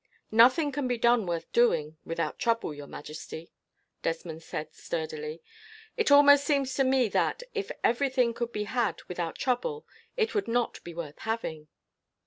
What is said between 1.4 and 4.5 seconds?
doing, without trouble, Your Majesty," Desmond